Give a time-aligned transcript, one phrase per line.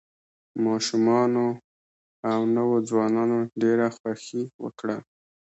[0.65, 1.45] ماشومانو
[2.31, 4.97] او نوو ځوانانو ډېره خوښي وکړه.